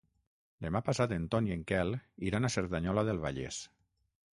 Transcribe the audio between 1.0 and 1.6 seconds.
en Ton i